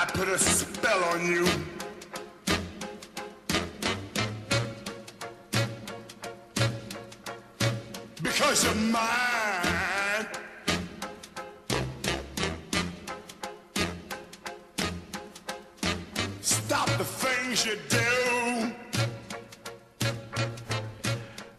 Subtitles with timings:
[0.00, 1.46] I put a spell on you.
[8.22, 9.39] Because you're mine.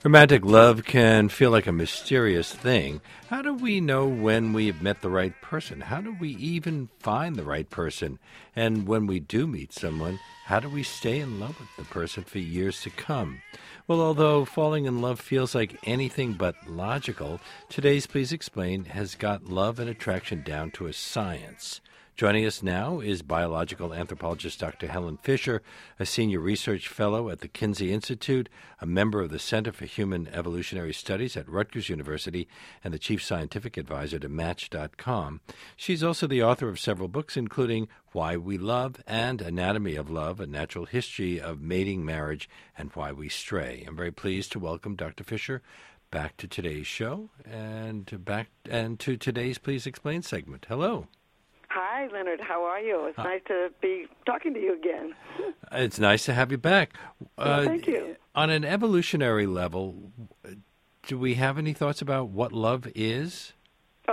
[0.04, 3.02] Romantic love can feel like a mysterious thing.
[3.28, 5.82] How do we know when we have met the right person?
[5.82, 8.18] How do we even find the right person?
[8.56, 12.24] And when we do meet someone, how do we stay in love with the person
[12.24, 13.44] for years to come?
[13.88, 19.46] Well, although falling in love feels like anything but logical, today's Please Explain has got
[19.46, 21.80] love and attraction down to a science.
[22.16, 24.88] Joining us now is biological anthropologist Dr.
[24.88, 25.64] Helen Fisher,
[26.00, 28.48] a senior research fellow at the Kinsey Institute,
[28.80, 32.48] a member of the Center for Human Evolutionary Studies at Rutgers University,
[32.84, 35.42] and the chief scientific advisor to Match.com.
[35.76, 40.40] She's also the author of several books, including Why We Love and Anatomy of Love,
[40.40, 42.48] a natural history of mating, marriage,
[42.78, 43.84] and why we stray.
[43.88, 45.24] I'm very pleased to welcome Dr.
[45.24, 45.64] Fisher
[46.12, 50.68] back to today's show and back and to today's Please Explain segment.
[50.68, 51.08] Hello.
[52.02, 52.42] Hi, Leonard.
[52.42, 53.06] How are you?
[53.06, 55.14] It's nice to be talking to you again.
[55.72, 56.96] It's nice to have you back.
[57.38, 58.16] Well, uh, thank you.
[58.34, 60.12] On an evolutionary level,
[61.06, 63.54] do we have any thoughts about what love is?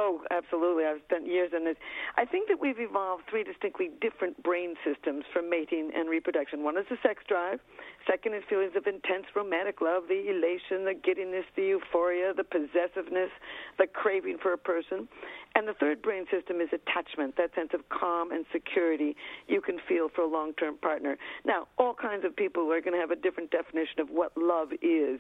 [0.00, 0.84] Oh, absolutely.
[0.84, 1.74] I've spent years in this.
[2.16, 6.62] I think that we've evolved three distinctly different brain systems for mating and reproduction.
[6.62, 7.58] One is the sex drive.
[8.06, 13.30] Second is feelings of intense romantic love, the elation, the giddiness, the euphoria, the possessiveness,
[13.76, 15.08] the craving for a person.
[15.56, 19.16] And the third brain system is attachment, that sense of calm and security
[19.48, 21.18] you can feel for a long term partner.
[21.44, 24.68] Now, all kinds of people are going to have a different definition of what love
[24.80, 25.18] is.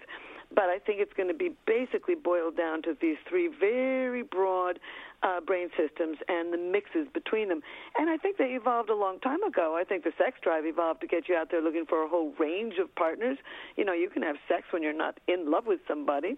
[0.54, 4.78] But I think it's going to be basically boiled down to these three very broad
[5.22, 7.60] uh, brain systems and the mixes between them.
[7.98, 9.76] And I think they evolved a long time ago.
[9.78, 12.32] I think the sex drive evolved to get you out there looking for a whole
[12.38, 13.38] range of partners.
[13.76, 16.36] You know, you can have sex when you're not in love with somebody.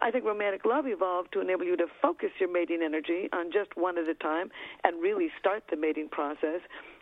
[0.00, 3.76] I think romantic love evolved to enable you to focus your mating energy on just
[3.76, 4.50] one at a time
[4.84, 6.60] and really start the mating process.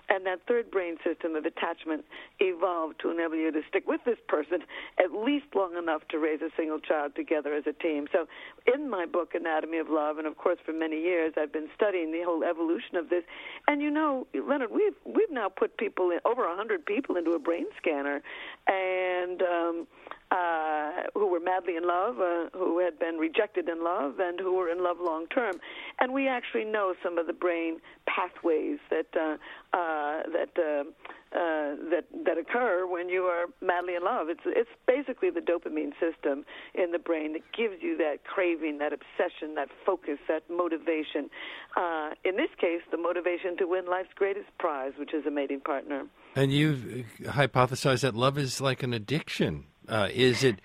[0.09, 2.05] And that third brain system of attachment
[2.39, 4.59] evolved to enable you to stick with this person
[5.03, 8.07] at least long enough to raise a single child together as a team.
[8.13, 8.27] So,
[8.73, 12.13] in my book, Anatomy of Love, and of course for many years, I've been studying
[12.13, 13.25] the whole evolution of this.
[13.69, 17.33] And you know, Leonard, we've we've now put people in, over a hundred people into
[17.33, 18.23] a brain scanner,
[18.67, 19.87] and um,
[20.31, 24.55] uh, who were madly in love, uh, who had been rejected in love, and who
[24.55, 25.57] were in love long term.
[26.01, 29.37] And we actually know some of the brain pathways that uh,
[29.77, 30.51] uh, that.
[30.57, 30.91] Uh,
[31.33, 34.29] uh, that that occur when you are madly in love.
[34.31, 38.93] It's it's basically the dopamine system in the brain that gives you that craving, that
[38.93, 41.29] obsession, that focus, that motivation.
[41.77, 45.61] Uh, in this case, the motivation to win life's greatest prize, which is a mating
[45.61, 46.07] partner.
[46.37, 49.65] And you've hypothesized that love is like an addiction.
[49.89, 50.61] Uh, is it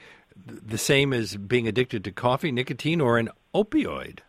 [0.46, 4.20] the same as being addicted to coffee, nicotine, or an opioid?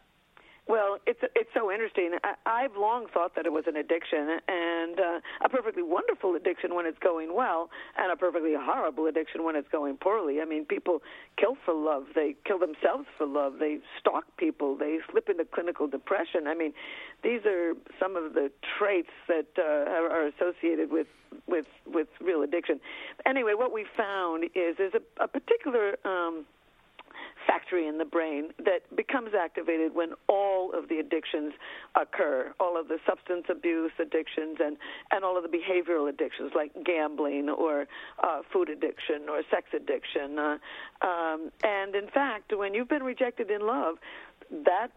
[0.72, 2.16] Well, it's it's so interesting.
[2.24, 6.74] I, I've long thought that it was an addiction, and uh, a perfectly wonderful addiction
[6.74, 7.68] when it's going well,
[7.98, 10.40] and a perfectly horrible addiction when it's going poorly.
[10.40, 11.02] I mean, people
[11.36, 12.06] kill for love.
[12.14, 13.58] They kill themselves for love.
[13.60, 14.74] They stalk people.
[14.74, 16.46] They slip into clinical depression.
[16.46, 16.72] I mean,
[17.22, 21.06] these are some of the traits that uh, are, are associated with
[21.46, 22.80] with with real addiction.
[23.26, 26.46] Anyway, what we found is there's a, a particular um,
[27.46, 31.52] factory in the brain that becomes activated when all of the addictions
[32.00, 34.76] occur, all of the substance abuse addictions and,
[35.10, 37.86] and all of the behavioral addictions like gambling or
[38.22, 40.38] uh, food addiction or sex addiction.
[40.38, 40.58] Uh,
[41.02, 43.96] um, and in fact, when you've been rejected in love,
[44.64, 44.88] that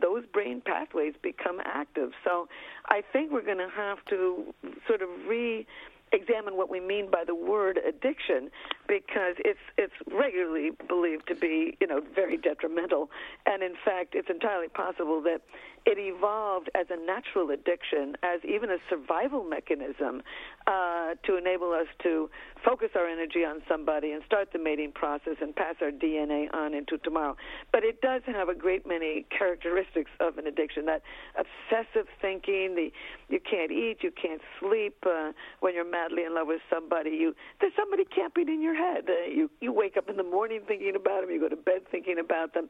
[0.00, 2.10] those brain pathways become active.
[2.24, 2.48] So
[2.86, 4.54] I think we're going to have to
[4.86, 5.66] sort of re
[6.12, 8.50] examine what we mean by the word addiction
[8.88, 13.10] because it's it's regularly believed to be you know very detrimental.
[13.46, 15.40] And in fact it's entirely possible that
[15.86, 20.22] it evolved as a natural addiction as even a survival mechanism
[20.66, 22.30] uh, to enable us to
[22.64, 26.72] focus our energy on somebody and start the mating process and pass our DNA on
[26.72, 27.36] into tomorrow.
[27.70, 31.02] But it does have a great many characteristics of an addiction that
[31.36, 32.90] obsessive thinking the
[33.28, 37.34] you can't eat you can't sleep uh, when you're madly in love with somebody you
[37.60, 40.94] there's somebody camping in your head uh, you you wake up in the morning thinking
[40.96, 42.68] about them you go to bed thinking about them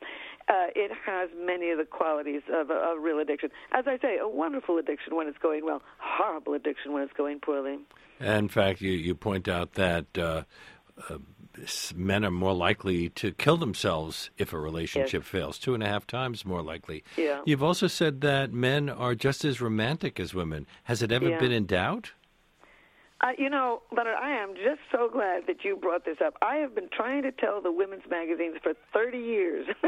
[0.48, 4.18] uh, it has many of the qualities of a, a real addiction as i say
[4.18, 7.78] a wonderful addiction when it's going well horrible addiction when it's going poorly
[8.20, 10.42] in fact you you point out that uh,
[11.10, 11.18] uh,
[11.94, 16.06] men are more likely to kill themselves if a relationship fails, two and a half
[16.06, 17.04] times more likely.
[17.16, 17.40] Yeah.
[17.44, 20.66] You've also said that men are just as romantic as women.
[20.84, 21.38] Has it ever Yeah.
[21.38, 22.12] been in doubt?
[23.25, 26.35] Uh, you know, Leonard, I am just so glad that you brought this up.
[26.43, 29.67] I have been trying to tell the women's magazines for 30 years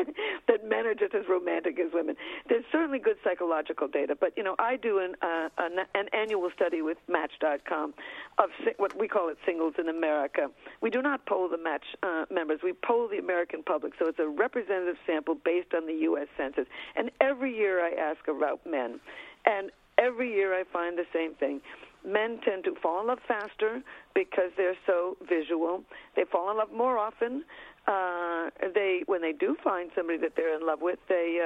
[0.49, 2.17] that men are just as romantic as women.
[2.49, 6.49] There's certainly good psychological data, but you know, I do an uh, an, an annual
[6.57, 7.93] study with Match.com
[8.39, 10.49] of si- what we call it singles in America.
[10.81, 13.93] We do not poll the Match uh, members; we poll the American public.
[13.99, 16.29] So it's a representative sample based on the U.S.
[16.39, 16.65] Census.
[16.97, 18.99] And every year I ask about men,
[19.45, 21.61] and every year I find the same thing
[22.07, 23.83] men tend to fall in love faster
[24.15, 25.83] because they're so visual.
[26.15, 27.45] They fall in love more often.
[27.87, 31.39] Uh, they, when they do find somebody that they're in love with, they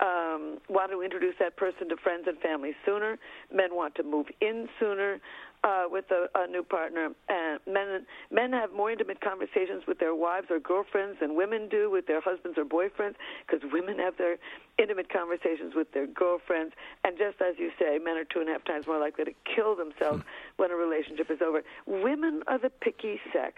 [0.00, 3.18] uh, um, want to introduce that person to friends and family sooner.
[3.52, 5.20] Men want to move in sooner
[5.64, 7.10] uh, with a, a new partner.
[7.28, 11.90] And men men have more intimate conversations with their wives or girlfriends than women do
[11.90, 13.14] with their husbands or boyfriends,
[13.46, 14.36] because women have their
[14.78, 16.74] intimate conversations with their girlfriends.
[17.04, 19.34] And just as you say, men are two and a half times more likely to
[19.54, 20.22] kill themselves
[20.56, 21.62] when a relationship is over.
[21.86, 23.56] Women are the picky sex.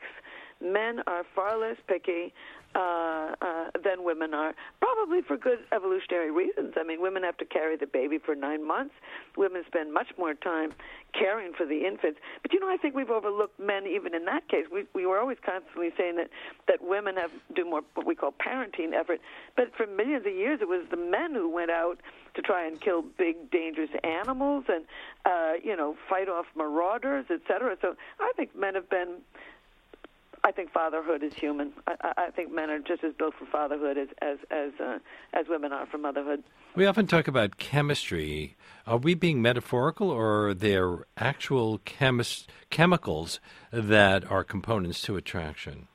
[0.60, 2.32] Men are far less picky
[2.75, 6.75] uh, uh, than women are, probably for good evolutionary reasons.
[6.76, 8.94] I mean, women have to carry the baby for nine months.
[9.37, 10.73] Women spend much more time
[11.19, 12.19] caring for the infants.
[12.43, 14.67] But you know, I think we've overlooked men even in that case.
[14.73, 16.31] We we were always constantly saying that
[16.69, 19.21] that women have do more what we call parenting effort,
[19.56, 21.99] but for millions of years it was the men who went out
[22.35, 24.85] to try and kill big dangerous animals and
[25.25, 27.76] uh, you know fight off marauders, etc.
[27.81, 29.19] So I think men have been
[30.44, 31.73] I think fatherhood is human.
[31.87, 34.99] I, I think men are just as built for fatherhood as as as uh,
[35.32, 36.44] as women are for motherhood.
[36.76, 38.56] We often talk about chemistry.
[38.87, 43.41] Are we being metaphorical, or are there actual chemis- chemicals
[43.73, 45.88] that are components to attraction?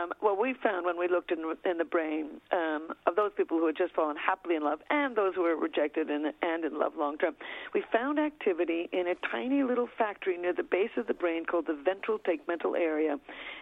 [0.00, 3.58] Um, well, we found when we looked in, in the brain um, of those people
[3.58, 6.78] who had just fallen happily in love and those who were rejected and, and in
[6.78, 7.34] love long term,
[7.74, 11.66] we found activity in a tiny little factory near the base of the brain called
[11.66, 13.18] the ventral tegmental area,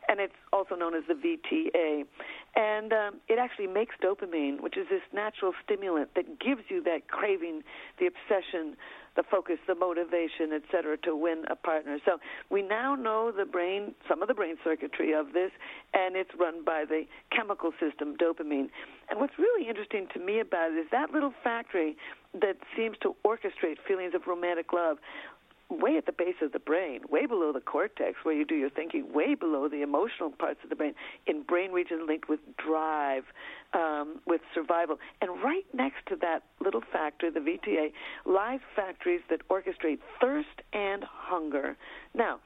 [0.08, 2.04] and it's also known as the VTA.
[2.56, 7.08] And um, it actually makes dopamine, which is this natural stimulant that gives you that
[7.08, 7.62] craving,
[7.98, 8.76] the obsession,
[9.18, 11.98] the focus, the motivation, et cetera, to win a partner.
[12.04, 12.18] So
[12.50, 15.50] we now know the brain, some of the brain circuitry of this,
[15.92, 17.02] and it's run by the
[17.34, 18.70] chemical system, dopamine.
[19.10, 21.96] And what's really interesting to me about it is that little factory
[22.40, 24.98] that seems to orchestrate feelings of romantic love
[25.70, 28.70] way at the base of the brain, way below the cortex where you do your
[28.70, 30.94] thinking, way below the emotional parts of the brain,
[31.26, 33.24] in brain regions linked with drive,
[33.74, 34.98] um, with survival.
[35.20, 37.92] And right next to that little factor, the VTA,
[38.24, 41.76] lies factories that orchestrate thirst and hunger.
[42.14, 42.40] Now,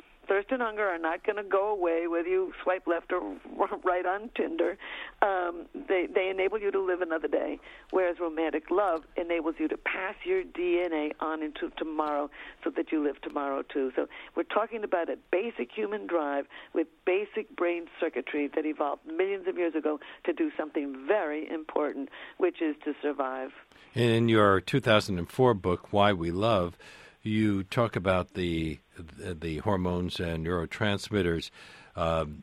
[0.53, 3.37] and hunger are not going to go away whether you swipe left or
[3.85, 4.77] right on Tinder.
[5.23, 7.59] Um, they they enable you to live another day,
[7.91, 12.31] whereas romantic love enables you to pass your DNA on into tomorrow,
[12.63, 13.93] so that you live tomorrow too.
[13.97, 14.07] So
[14.37, 19.57] we're talking about a basic human drive with basic brain circuitry that evolved millions of
[19.57, 22.09] years ago to do something very important,
[22.39, 23.51] which is to survive.
[23.95, 26.79] In your 2004 book, Why We Love,
[27.23, 31.51] you talk about the the hormones and neurotransmitters
[31.97, 32.43] um,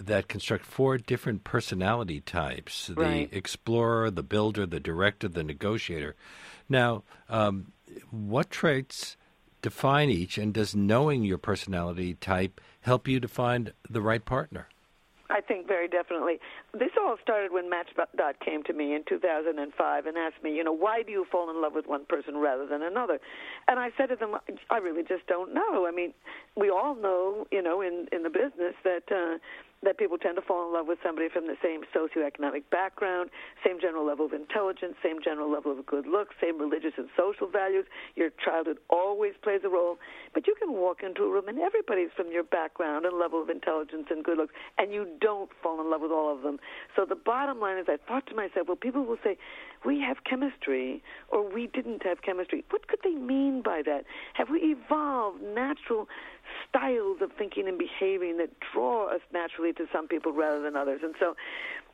[0.00, 3.30] that construct four different personality types: Right.
[3.30, 6.14] the explorer, the builder, the director, the negotiator.
[6.68, 7.72] Now, um,
[8.10, 9.16] what traits
[9.60, 14.68] define each, and does knowing your personality type help you to find the right partner?
[15.30, 16.38] I think very definitely.
[16.72, 20.72] This all started when Match.dot came to me in 2005 and asked me, you know,
[20.72, 23.18] why do you fall in love with one person rather than another?
[23.68, 24.36] And I said to them,
[24.70, 25.86] I really just don't know.
[25.86, 26.12] I mean,
[26.56, 29.38] we all know, you know, in in the business that uh,
[29.82, 33.30] that people tend to fall in love with somebody from the same socioeconomic background,
[33.66, 37.48] same general level of intelligence, same general level of good looks, same religious and social
[37.48, 37.84] values.
[38.14, 39.98] Your childhood always plays a role.
[40.34, 43.50] But you can walk into a room and everybody's from your background and level of
[43.50, 46.58] intelligence and good looks, and you don't fall in love with all of them.
[46.94, 49.36] So the bottom line is, I thought to myself, well, people will say,
[49.84, 52.64] we have chemistry, or we didn't have chemistry.
[52.70, 54.04] What could they mean by that?
[54.34, 56.06] Have we evolved natural
[56.68, 61.00] styles of thinking and behaving that draw us naturally to some people rather than others?
[61.02, 61.34] And so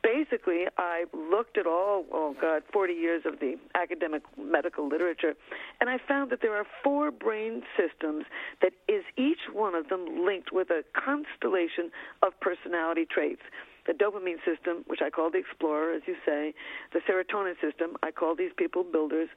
[0.03, 5.33] basically, I looked at all, oh God, 40 years of the academic medical literature,
[5.81, 8.25] and I found that there are four brain systems
[8.61, 11.91] that is each one of them linked with a constellation
[12.23, 13.41] of personality traits.
[13.89, 16.53] The dopamine system, which I call the explorer, as you say,
[16.93, 19.29] the serotonin system, I call these people builders,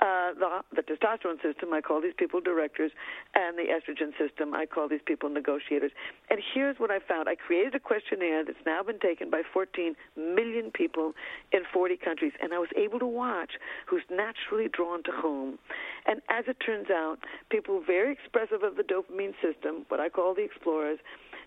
[0.00, 2.90] uh, the, the testosterone system, I call these people directors,
[3.36, 5.92] and the estrogen system, I call these people negotiators.
[6.30, 9.94] And here's what I found I created a questionnaire that's now been taken by 14
[10.16, 11.12] million people
[11.52, 13.52] in 40 countries, and I was able to watch
[13.86, 15.60] who's naturally drawn to whom.
[16.06, 17.18] And as it turns out,
[17.50, 20.98] people very expressive of the dopamine system, what I call the explorers,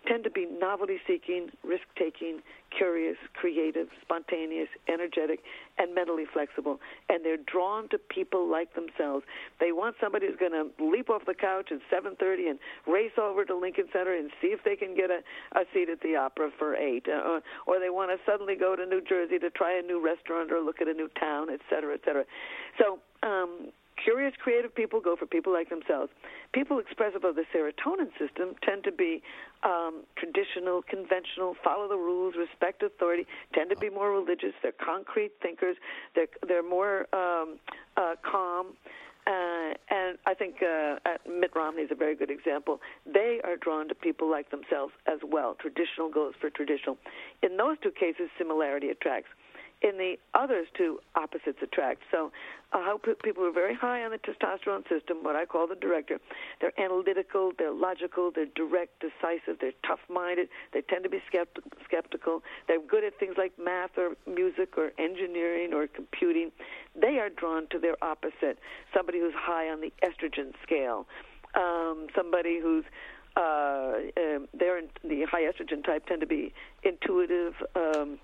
[0.07, 2.41] tend to be novelty seeking, risk taking,
[2.75, 5.39] curious, creative, spontaneous, energetic,
[5.77, 6.79] and mentally flexible.
[7.09, 9.25] And they're drawn to people like themselves.
[9.59, 13.45] They want somebody who's going to leap off the couch at 7:30 and race over
[13.45, 15.21] to Lincoln Center and see if they can get a,
[15.57, 18.85] a seat at the opera for eight, uh, or they want to suddenly go to
[18.85, 21.93] New Jersey to try a new restaurant or look at a new town, et cetera,
[21.93, 22.25] et cetera.
[22.77, 22.99] So.
[23.23, 23.71] Um,
[24.03, 26.11] Curious, creative people go for people like themselves.
[26.53, 29.23] People expressive of the serotonin system tend to be
[29.63, 34.53] um, traditional, conventional, follow the rules, respect authority, tend to be more religious.
[34.61, 35.77] They're concrete thinkers.
[36.13, 37.57] They're they're more um,
[37.95, 38.73] uh, calm.
[39.27, 40.97] Uh, and I think uh,
[41.27, 42.79] Mitt Romney is a very good example.
[43.11, 45.55] They are drawn to people like themselves as well.
[45.59, 46.97] Traditional goes for traditional.
[47.41, 49.29] In those two cases, similarity attracts
[49.81, 52.01] in the others two opposites attract.
[52.11, 52.31] So,
[52.73, 55.75] uh, how p- people are very high on the testosterone system, what I call the
[55.75, 56.19] director.
[56.59, 60.49] They're analytical, they're logical, they're direct, decisive, they're tough-minded.
[60.73, 62.43] They tend to be skept- skeptical.
[62.67, 66.51] They're good at things like math or music or engineering or computing.
[66.99, 68.59] They are drawn to their opposite,
[68.93, 71.05] somebody who's high on the estrogen scale,
[71.53, 72.85] um, somebody who's
[73.37, 76.53] uh, um, they're in, the high estrogen type tend to be
[76.83, 77.53] intuitive.
[77.75, 78.17] Um,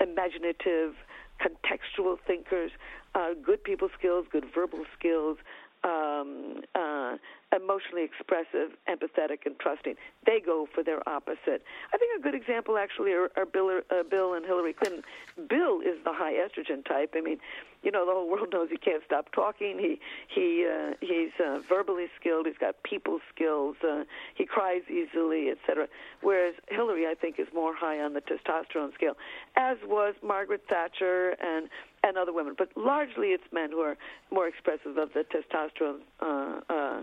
[0.00, 0.94] imaginative,
[1.40, 2.70] contextual thinkers,
[3.14, 5.38] uh, good people skills, good verbal skills,
[5.84, 7.16] um, uh,
[7.54, 9.94] emotionally expressive, empathetic, and trusting.
[10.26, 11.62] They go for their opposite.
[11.92, 15.02] I think a good example actually are, are Bill, uh, Bill and Hillary Clinton.
[15.48, 17.14] Bill is the high estrogen type.
[17.16, 17.38] I mean,
[17.82, 19.78] you know, the whole world knows he can't stop talking.
[19.78, 22.46] He he uh, he's uh, verbally skilled.
[22.46, 23.76] He's got people skills.
[23.82, 24.04] Uh,
[24.34, 25.88] he cries easily, etc.
[26.20, 29.16] Whereas Hillary, I think, is more high on the testosterone scale,
[29.56, 31.68] as was Margaret Thatcher and
[32.04, 32.54] and other women.
[32.56, 33.96] But largely, it's men who are
[34.30, 36.00] more expressive of the testosterone.
[36.20, 37.02] Uh, uh,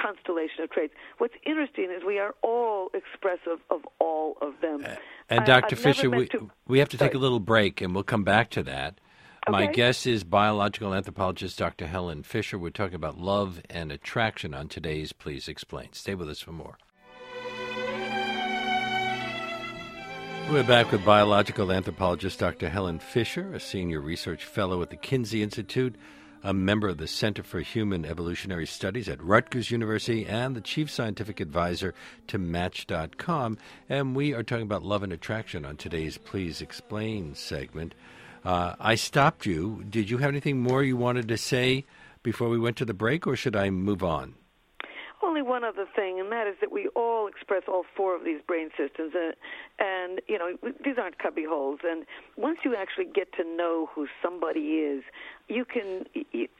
[0.00, 0.94] constellation of traits.
[1.18, 4.84] What's interesting is we are all expressive of all of them.
[4.84, 4.94] Uh,
[5.28, 5.76] and Dr.
[5.76, 7.10] Fisher, we, to, we have to sorry.
[7.10, 8.98] take a little break, and we'll come back to that.
[9.46, 9.52] Okay.
[9.52, 11.86] My guest is biological anthropologist Dr.
[11.86, 12.58] Helen Fisher.
[12.58, 15.88] We're talking about love and attraction on today's Please Explain.
[15.92, 16.78] Stay with us for more.
[20.50, 22.68] We're back with biological anthropologist Dr.
[22.68, 25.96] Helen Fisher, a senior research fellow at the Kinsey Institute
[26.44, 30.90] a member of the Center for Human Evolutionary Studies at Rutgers University, and the chief
[30.90, 31.94] scientific advisor
[32.26, 33.56] to Match.com.
[33.88, 37.94] And we are talking about love and attraction on today's Please Explain segment.
[38.44, 39.84] Uh, I stopped you.
[39.88, 41.86] Did you have anything more you wanted to say
[42.22, 44.34] before we went to the break, or should I move on?
[45.24, 48.40] only one other thing, and that is that we all express all four of these
[48.46, 49.32] brain systems, uh,
[49.78, 51.80] and you know these aren't cubby holes.
[51.82, 52.04] And
[52.36, 55.02] once you actually get to know who somebody is,
[55.48, 56.04] you can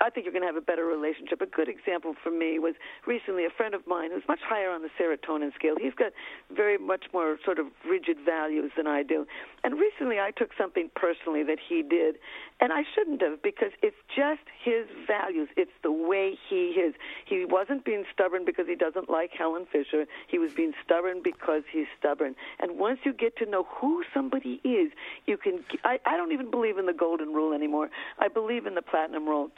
[0.00, 1.40] i think you're going to have a better relationship.
[1.40, 2.74] A good example for me was
[3.06, 5.76] recently a friend of mine who's much higher on the serotonin scale.
[5.80, 6.12] He's got
[6.54, 9.26] very much more sort of rigid values than i do.
[9.62, 12.16] And recently i took something personally that he did.
[12.60, 15.48] And i shouldn't have because it's just his values.
[15.56, 16.94] It's the way he is.
[17.24, 20.06] He wasn't being stubborn because he doesn't like helen fisher.
[20.28, 22.34] He was being stubborn because he's stubborn.
[22.60, 24.92] And once you get to know who somebody is
[25.26, 28.74] you can i, I don't even believe in the golden rule anymore i believe in
[28.74, 29.50] the platinum rule.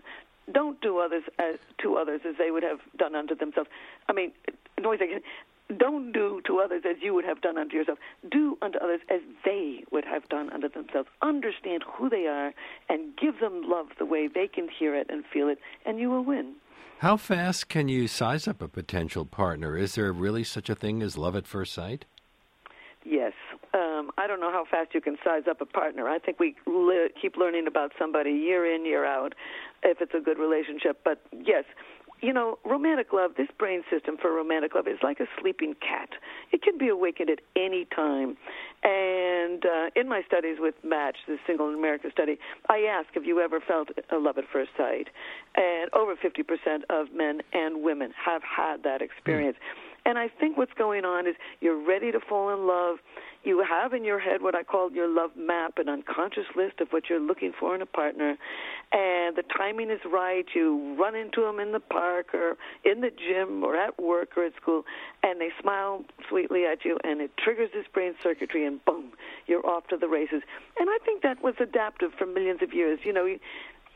[0.53, 3.69] Don't do others as to others as they would have done unto themselves.
[4.09, 4.33] I mean,
[4.81, 5.21] noise again.
[5.77, 7.99] Don't do to others as you would have done unto yourself.
[8.31, 11.09] Do unto others as they would have done unto themselves.
[11.23, 12.55] Understand who they are
[12.89, 16.09] and give them love the way they can hear it and feel it, and you
[16.09, 16.55] will win.
[16.99, 19.77] How fast can you size up a potential partner?
[19.77, 22.05] Is there really such a thing as love at first sight?
[23.09, 23.33] Yes.
[23.73, 26.09] Um, I don't know how fast you can size up a partner.
[26.09, 29.35] I think we le- keep learning about somebody year in, year out,
[29.85, 31.01] if it's a good relationship.
[31.05, 31.65] But yes,
[32.21, 36.09] you know, romantic love, this brain system for romantic love is like a sleeping cat.
[36.51, 38.37] It can be awakened at any time.
[38.83, 43.25] And uh, in my studies with Match, the single in America study, I ask, have
[43.25, 45.09] you ever felt a love at first sight?
[45.55, 49.57] And over 50% of men and women have had that experience.
[49.61, 49.86] Mm.
[50.07, 52.99] And I think what's going on is you're ready to fall in love.
[53.43, 56.89] You have in your head what I call your love map, an unconscious list of
[56.91, 58.37] what you're looking for in a partner.
[58.93, 60.47] And the timing is right.
[60.55, 64.45] You run into them in the park or in the gym or at work or
[64.45, 64.85] at school,
[65.25, 69.13] and they smile sweetly at you, and it triggers this brain circuitry, and boom,
[69.47, 70.43] you're off to the races.
[70.79, 73.01] And I think that was adaptive for millions of years.
[73.05, 73.27] You know,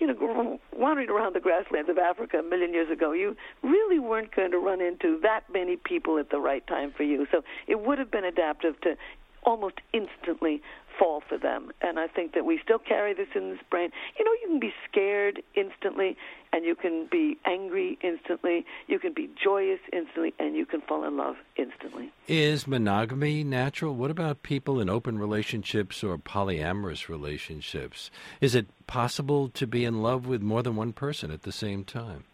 [0.01, 4.35] you know, wandering around the grasslands of Africa a million years ago, you really weren't
[4.35, 7.27] going to run into that many people at the right time for you.
[7.31, 8.97] So it would have been adaptive to
[9.45, 10.63] almost instantly
[10.99, 11.73] fall for them.
[11.81, 13.91] And I think that we still carry this in this brain.
[14.19, 16.17] You know, you can be scared instantly,
[16.53, 21.05] and you can be angry instantly, you can be joyous instantly, and you can fall
[21.05, 22.13] in love instantly.
[22.27, 23.95] Is monogamy natural?
[23.95, 28.11] What about people in open relationships or polyamorous relationships?
[28.41, 31.85] Is it possible to be in love with more than one person at the same
[31.85, 32.25] time?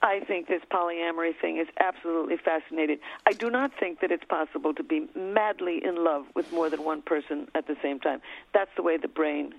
[0.00, 2.98] I think this polyamory thing is absolutely fascinating.
[3.26, 6.84] I do not think that it's possible to be madly in love with more than
[6.84, 8.20] one person at the same time.
[8.54, 9.54] That's the way the brain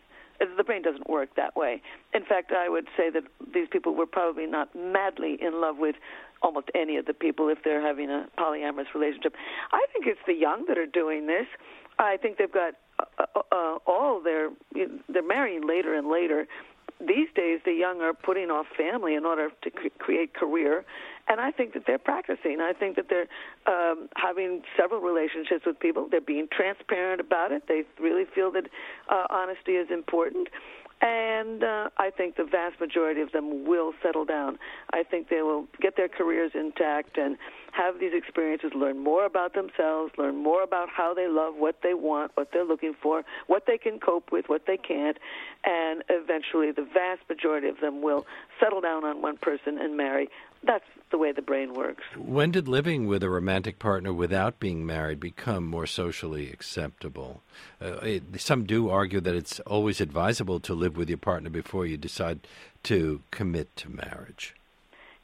[0.57, 1.81] the brain doesn't work that way.
[2.13, 5.97] In fact, I would say that these people were probably not madly in love with
[6.41, 9.35] almost any of the people if they're having a polyamorous relationship.
[9.73, 11.45] I think it's the young that are doing this.
[11.97, 14.49] I think they've got uh, uh, uh all their
[15.09, 16.47] they're marrying later and later
[16.99, 20.83] these days the young are putting off family in order to c- create career
[21.27, 22.59] and i think that they're practicing.
[22.61, 23.27] I think that they're
[23.67, 26.07] um, having several relationships with people.
[26.09, 27.63] They're being transparent about it.
[27.67, 28.65] They really feel that
[29.09, 30.49] uh, honesty is important.
[31.01, 34.59] And uh, I think the vast majority of them will settle down.
[34.91, 37.37] I think they will get their careers intact and
[37.71, 41.93] have these experiences, learn more about themselves, learn more about how they love, what they
[41.93, 45.17] want, what they're looking for, what they can cope with, what they can't,
[45.63, 48.25] and eventually the vast majority of them will
[48.59, 50.29] settle down on one person and marry
[50.63, 52.03] that's the way the brain works.
[52.17, 57.41] When did living with a romantic partner without being married become more socially acceptable?
[57.81, 61.85] Uh, it, some do argue that it's always advisable to live with your partner before
[61.85, 62.41] you decide
[62.83, 64.55] to commit to marriage.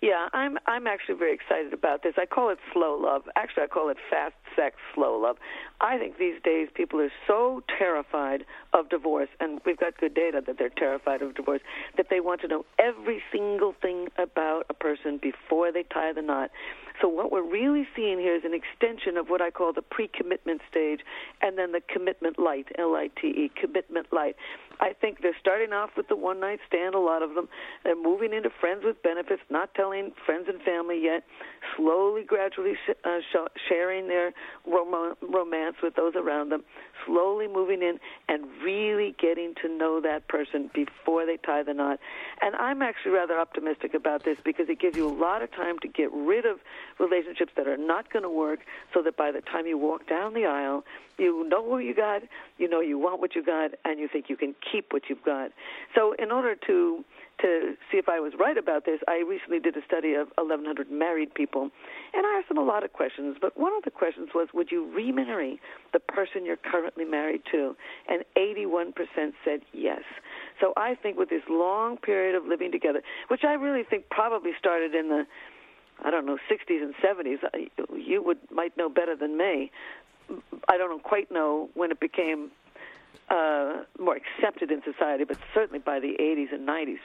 [0.02, 2.14] Yeah, I'm I'm actually very excited about this.
[2.18, 3.24] I call it slow love.
[3.36, 5.38] Actually, I call it fast sex slow love.
[5.82, 10.42] I think these days people are so terrified of divorce, and we've got good data
[10.46, 11.62] that they're terrified of divorce,
[11.98, 16.22] that they want to know every single thing about a person before they tie the
[16.22, 16.52] knot.
[17.02, 20.62] So what we're really seeing here is an extension of what I call the pre-commitment
[20.70, 21.02] stage,
[21.42, 24.36] and then the commitment light, L-I-T-E, commitment light.
[24.80, 27.48] I think they're starting off with the one night stand, a lot of them.
[27.84, 31.24] They're moving into friends with benefits, not telling friends and family yet,
[31.78, 34.34] slowly, gradually sh- uh, sh- sharing their
[34.66, 36.64] rom- romance with those around them,
[37.06, 42.00] slowly moving in and really getting to know that person before they tie the knot.
[42.42, 45.80] And I'm actually rather optimistic about this because it gives you a lot of time
[45.80, 46.60] to get rid of
[47.00, 48.60] relationships that are not going to work
[48.94, 50.84] so that by the time you walk down the aisle,
[51.18, 52.24] you know who you got,
[52.58, 55.24] you know you want what you got, and you think you can keep what you've
[55.24, 55.52] got.
[55.94, 57.06] So, in order to
[57.42, 60.90] to see if I was right about this, I recently did a study of 1,100
[60.90, 61.70] married people,
[62.14, 63.38] and I asked them a lot of questions.
[63.40, 65.60] But one of the questions was, would you remarry
[65.94, 67.76] the person you're currently married to?
[68.08, 68.94] And 81%
[69.44, 70.02] said yes.
[70.62, 74.52] So I think with this long period of living together, which I really think probably
[74.58, 75.26] started in the
[76.04, 77.38] I don't know, 60s and 70s.
[77.96, 79.72] You would might know better than me.
[80.68, 82.52] I don't quite know when it became
[83.30, 86.98] uh, more accepted in society, but certainly by the 80s and 90s,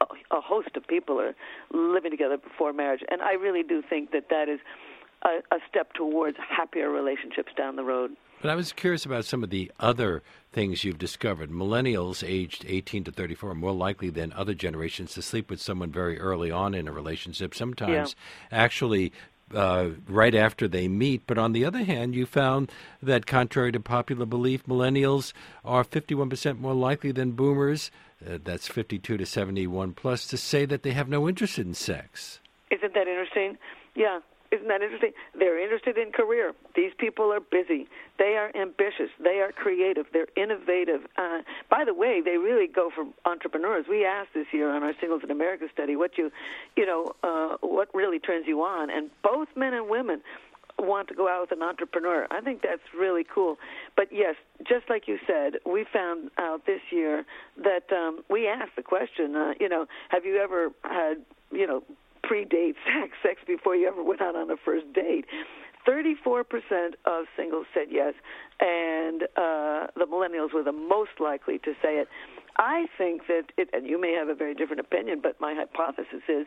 [0.00, 1.34] a, a host of people are
[1.72, 4.60] living together before marriage, and I really do think that that is
[5.24, 8.12] a, a step towards happier relationships down the road.
[8.42, 11.50] But I was curious about some of the other things you've discovered.
[11.50, 15.90] Millennials aged 18 to 34 are more likely than other generations to sleep with someone
[15.90, 18.14] very early on in a relationship, sometimes
[18.52, 18.58] yeah.
[18.58, 19.12] actually
[19.52, 21.26] uh, right after they meet.
[21.26, 22.70] But on the other hand, you found
[23.02, 25.32] that, contrary to popular belief, millennials
[25.64, 27.90] are 51% more likely than boomers,
[28.24, 32.40] uh, that's 52 to 71 plus, to say that they have no interest in sex.
[32.70, 33.58] Isn't that interesting?
[33.94, 34.20] Yeah,
[34.54, 35.12] isn't that interesting?
[35.38, 36.52] They're interested in career.
[36.76, 37.88] These people are busy.
[38.18, 39.10] They are ambitious.
[39.22, 40.06] They are creative.
[40.12, 41.02] They're innovative.
[41.16, 41.40] Uh,
[41.70, 43.86] by the way, they really go for entrepreneurs.
[43.88, 46.30] We asked this year on our Singles in America study what you,
[46.76, 50.22] you know, uh, what really turns you on, and both men and women
[50.78, 52.26] want to go out with an entrepreneur.
[52.30, 53.58] I think that's really cool.
[53.96, 54.34] But yes,
[54.66, 57.24] just like you said, we found out this year
[57.62, 61.18] that um, we asked the question, uh, you know, have you ever had,
[61.52, 61.82] you know,
[62.28, 65.26] predate sex, sex before you ever went out on a first date.
[65.86, 66.44] 34%
[67.04, 68.14] of singles said yes,
[68.60, 72.08] and uh, the millennials were the most likely to say it.
[72.56, 76.22] I think that, it, and you may have a very different opinion, but my hypothesis
[76.28, 76.46] is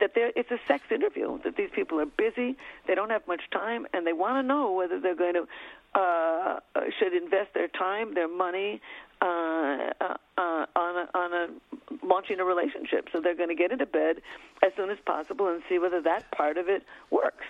[0.00, 1.38] that there, it's a sex interview.
[1.44, 4.72] That these people are busy, they don't have much time, and they want to know
[4.72, 5.46] whether they're going to
[5.94, 6.60] uh,
[6.98, 8.80] should invest their time, their money,
[9.20, 13.08] uh, uh, uh, on a, on a launching a relationship.
[13.12, 14.16] So they're going to get into bed
[14.62, 17.44] as soon as possible and see whether that part of it works.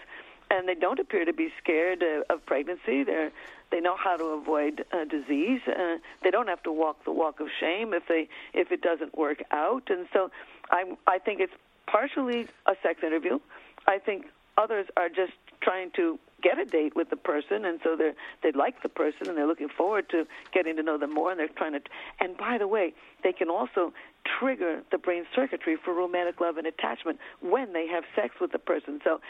[0.51, 3.05] And they don't appear to be scared uh, of pregnancy.
[3.05, 3.31] They're
[3.71, 5.61] they know how to avoid uh, disease.
[5.69, 9.17] Uh, they don't have to walk the walk of shame if they if it doesn't
[9.17, 9.85] work out.
[9.91, 10.31] And so,
[10.73, 11.53] I I think it's
[11.91, 13.39] partially a sex interview.
[13.87, 14.27] I think
[14.57, 18.53] others are just trying to get a date with the person, and so they they
[18.57, 21.49] like the person, and they're looking forward to getting to know them more, and they're
[21.49, 21.81] trying to.
[22.19, 23.93] And by the way, they can also
[24.39, 28.59] trigger the brain circuitry for romantic love and attachment when they have sex with the
[28.59, 29.01] person.
[29.05, 29.21] So,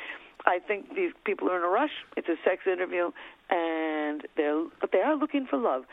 [0.46, 1.90] I think these people are in a rush.
[2.16, 3.10] It's a sex interview,
[3.50, 5.84] and they're but they are looking for love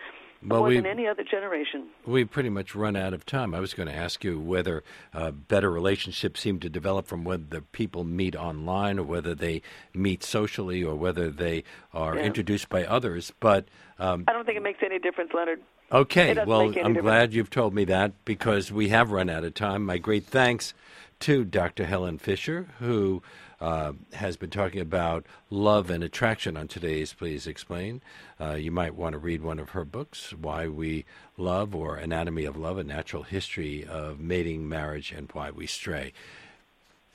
[0.45, 1.87] well, more than any other generation.
[2.05, 3.53] We've pretty much run out of time.
[3.53, 7.61] I was going to ask you whether uh, better relationships seem to develop from whether
[7.61, 9.61] people meet online or whether they
[9.93, 12.23] meet socially or whether they are yeah.
[12.23, 13.31] introduced by others.
[13.39, 13.65] But
[13.99, 15.61] um, I don't think it makes any difference, Leonard.
[15.91, 16.99] Okay, well, I'm difference.
[16.99, 19.85] glad you've told me that because we have run out of time.
[19.85, 20.73] My great thanks
[21.21, 21.85] to Dr.
[21.85, 23.23] Helen Fisher, who
[23.59, 28.01] uh, has been talking about love and attraction on today's Please Explain.
[28.39, 31.05] Uh, you might want to read one of her books, Why We
[31.37, 36.13] Love or Anatomy of Love, A Natural History of Mating, Marriage, and Why We Stray.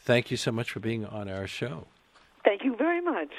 [0.05, 1.87] Thank you so much for being on our show.
[2.45, 3.31] Thank you very much.